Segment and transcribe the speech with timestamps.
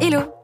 [0.00, 0.43] Hello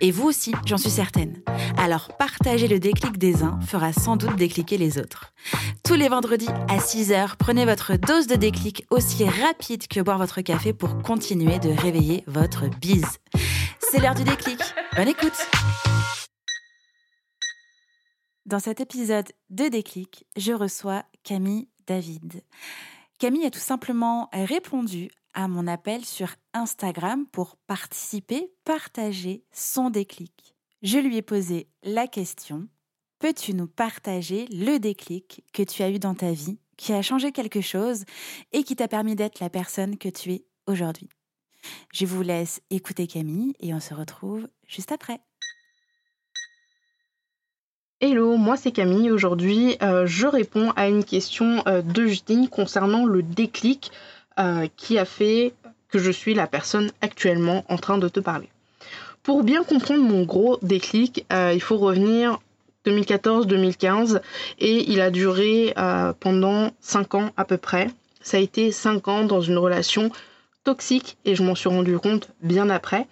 [0.00, 1.42] Et vous aussi, j'en suis certaine.
[1.78, 5.32] Alors partager le déclic des uns fera sans doute décliquer les autres.
[5.84, 10.40] Tous les vendredis à 6h, prenez votre dose de déclic aussi rapide que boire votre
[10.40, 13.18] café pour continuer de réveiller votre bise.
[13.80, 14.60] C'est l'heure du déclic.
[14.96, 15.48] Bonne écoute
[18.46, 22.42] Dans cet épisode de déclic, je reçois Camille David.
[23.18, 30.54] Camille a tout simplement répondu à mon appel sur Instagram pour participer, partager son déclic.
[30.82, 32.68] Je lui ai posé la question
[33.18, 37.32] Peux-tu nous partager le déclic que tu as eu dans ta vie, qui a changé
[37.32, 38.04] quelque chose
[38.52, 41.08] et qui t'a permis d'être la personne que tu es aujourd'hui?
[41.92, 45.20] Je vous laisse écouter Camille et on se retrouve juste après.
[48.00, 49.10] Hello, moi c'est Camille.
[49.10, 53.90] Aujourd'hui, euh, je réponds à une question euh, de Justine concernant le déclic
[54.40, 55.52] euh, qui a fait
[55.88, 58.48] que je suis la personne actuellement en train de te parler.
[59.22, 62.40] Pour bien comprendre mon gros déclic, euh, il faut revenir
[62.84, 64.20] 2014-2015
[64.58, 67.86] et il a duré euh, pendant 5 ans à peu près.
[68.22, 70.10] Ça a été 5 ans dans une relation
[70.64, 73.06] toxique et je m'en suis rendu compte bien après,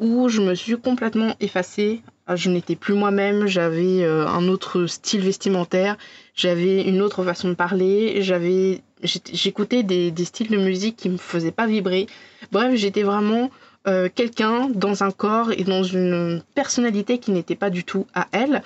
[0.00, 2.00] où je me suis complètement effacée.
[2.34, 5.98] Je n'étais plus moi-même, j'avais un autre style vestimentaire,
[6.34, 11.52] j'avais une autre façon de parler, j'avais j'écoutais des, styles de musique qui me faisaient
[11.52, 12.06] pas vibrer.
[12.52, 13.50] Bref, j'étais vraiment
[13.86, 18.28] euh, quelqu'un dans un corps et dans une personnalité qui n'était pas du tout à
[18.32, 18.62] elle.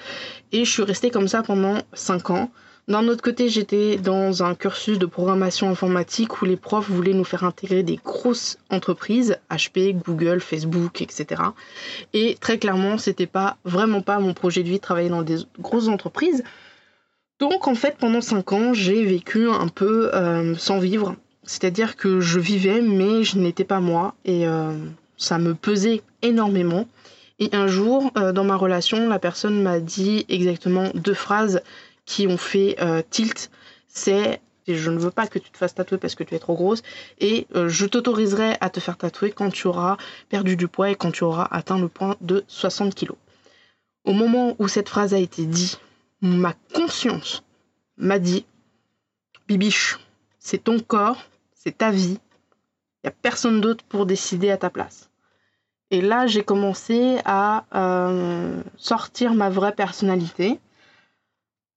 [0.52, 2.50] Et je suis restée comme ça pendant 5 ans.
[2.88, 7.24] D'un autre côté, j'étais dans un cursus de programmation informatique où les profs voulaient nous
[7.24, 11.42] faire intégrer des grosses entreprises, HP, Google, Facebook, etc.
[12.12, 15.38] Et très clairement, c'était pas vraiment pas mon projet de vie de travailler dans des
[15.60, 16.42] grosses entreprises.
[17.42, 21.16] Donc en fait pendant 5 ans j'ai vécu un peu euh, sans vivre.
[21.42, 24.72] C'est-à-dire que je vivais mais je n'étais pas moi et euh,
[25.16, 26.86] ça me pesait énormément.
[27.40, 31.62] Et un jour euh, dans ma relation la personne m'a dit exactement deux phrases
[32.06, 32.76] qui ont fait
[33.10, 33.50] tilt.
[33.88, 36.54] C'est je ne veux pas que tu te fasses tatouer parce que tu es trop
[36.54, 36.84] grosse
[37.18, 39.96] et je t'autoriserai à te faire tatouer quand tu auras
[40.28, 43.10] perdu du poids et quand tu auras atteint le point de 60 kg.
[44.04, 45.80] Au moment où cette phrase a été dite,
[46.22, 47.42] ma conscience
[47.96, 48.46] m'a dit
[49.48, 49.98] Bibiche,
[50.38, 52.18] c'est ton corps, c'est ta vie,
[53.02, 55.10] il n'y a personne d'autre pour décider à ta place.
[55.90, 60.58] Et là, j'ai commencé à euh, sortir ma vraie personnalité,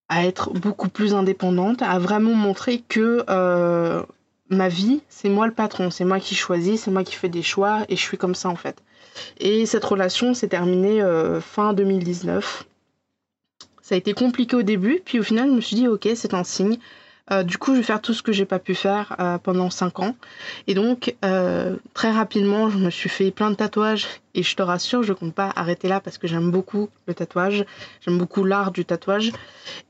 [0.08, 4.04] à être beaucoup plus indépendante, à vraiment montrer que euh,
[4.50, 7.42] ma vie, c'est moi le patron, c'est moi qui choisis, c'est moi qui fais des
[7.42, 8.82] choix et je suis comme ça en fait.
[9.40, 12.66] Et cette relation s'est terminée euh, fin 2019.
[13.86, 16.34] Ça a été compliqué au début, puis au final, je me suis dit, ok, c'est
[16.34, 16.80] un signe.
[17.32, 19.70] Euh, du coup, je vais faire tout ce que j'ai pas pu faire euh, pendant
[19.70, 20.16] 5 ans.
[20.66, 24.08] Et donc, euh, très rapidement, je me suis fait plein de tatouages.
[24.34, 27.64] Et je te rassure, je compte pas arrêter là parce que j'aime beaucoup le tatouage.
[28.02, 29.32] J'aime beaucoup l'art du tatouage.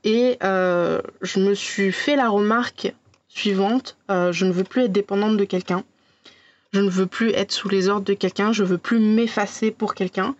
[0.04, 2.92] Et je me suis fait la remarque
[3.28, 5.84] suivante je ne veux plus être dépendante de quelqu'un.
[6.74, 8.52] Je ne veux plus être sous les ordres de quelqu'un.
[8.52, 10.36] Je veux plus m'effacer pour quelqu'un.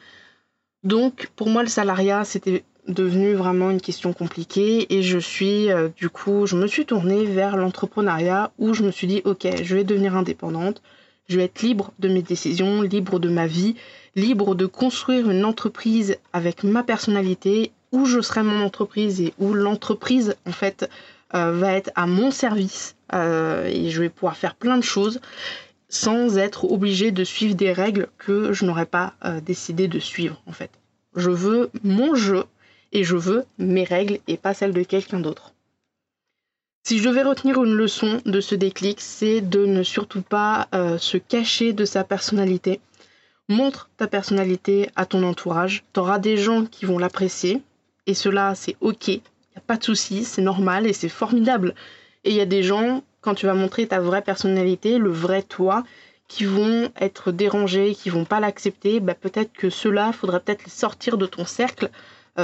[0.82, 5.88] Donc, pour moi, le salariat, c'était devenu vraiment une question compliquée et je suis euh,
[5.96, 9.74] du coup je me suis tournée vers l'entrepreneuriat où je me suis dit ok je
[9.74, 10.82] vais devenir indépendante
[11.28, 13.74] je vais être libre de mes décisions libre de ma vie
[14.14, 19.52] libre de construire une entreprise avec ma personnalité où je serai mon entreprise et où
[19.52, 20.88] l'entreprise en fait
[21.34, 25.20] euh, va être à mon service euh, et je vais pouvoir faire plein de choses
[25.88, 30.52] sans être obligée de suivre des règles que je n'aurais pas décidé de suivre en
[30.52, 30.70] fait.
[31.14, 32.42] Je veux mon jeu
[32.96, 35.52] et je veux mes règles et pas celles de quelqu'un d'autre.
[36.82, 40.96] Si je devais retenir une leçon de ce déclic, c'est de ne surtout pas euh,
[40.96, 42.80] se cacher de sa personnalité.
[43.50, 45.84] Montre ta personnalité à ton entourage.
[45.92, 47.60] Tu auras des gens qui vont l'apprécier
[48.06, 51.74] et cela c'est ok, il n'y a pas de souci, c'est normal et c'est formidable.
[52.24, 55.42] Et il y a des gens, quand tu vas montrer ta vraie personnalité, le vrai
[55.42, 55.84] toi,
[56.28, 60.70] qui vont être dérangés, qui vont pas l'accepter, bah peut-être que ceux-là, faudrait peut-être les
[60.70, 61.90] sortir de ton cercle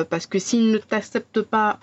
[0.09, 1.79] parce que s'ils ne t'acceptent pas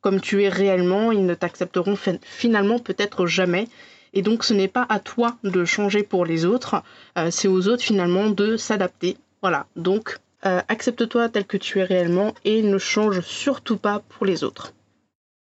[0.00, 3.68] comme tu es réellement, ils ne t'accepteront finalement peut-être jamais.
[4.12, 6.82] Et donc ce n'est pas à toi de changer pour les autres,
[7.16, 9.16] euh, c'est aux autres finalement de s'adapter.
[9.40, 14.26] Voilà, donc euh, accepte-toi tel que tu es réellement et ne change surtout pas pour
[14.26, 14.72] les autres.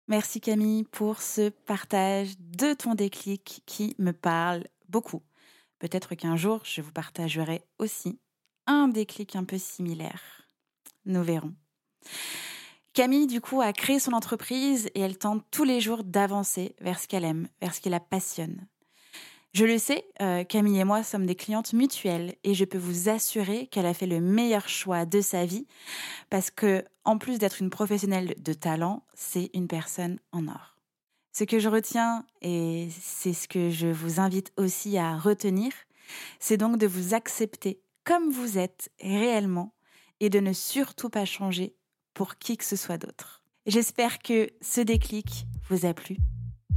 [0.08, 5.24] Merci Camille pour ce partage de ton déclic qui me parle beaucoup.
[5.80, 8.20] Peut-être qu'un jour, je vous partagerai aussi
[8.68, 10.22] un déclic un peu similaire.
[11.06, 11.54] Nous verrons.
[12.94, 17.00] Camille, du coup, a créé son entreprise et elle tente tous les jours d'avancer vers
[17.00, 18.68] ce qu'elle aime, vers ce qui la passionne.
[19.54, 23.10] Je le sais, euh, Camille et moi sommes des clientes mutuelles et je peux vous
[23.10, 25.68] assurer qu'elle a fait le meilleur choix de sa vie
[26.30, 30.78] parce que, en plus d'être une professionnelle de talent, c'est une personne en or.
[31.34, 35.72] Ce que je retiens, et c'est ce que je vous invite aussi à retenir,
[36.40, 39.74] c'est donc de vous accepter comme vous êtes réellement
[40.20, 41.76] et de ne surtout pas changer
[42.14, 43.44] pour qui que ce soit d'autre.
[43.66, 46.18] J'espère que ce déclic vous a plu,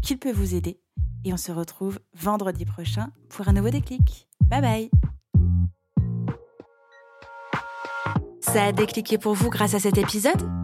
[0.03, 0.81] qu'il peut vous aider
[1.25, 4.29] et on se retrouve vendredi prochain pour un nouveau déclic.
[4.45, 4.91] Bye bye
[8.41, 10.64] Ça a décliqué pour vous grâce à cet épisode?